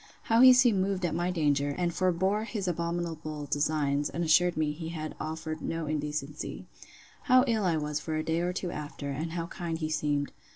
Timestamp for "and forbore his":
1.77-2.67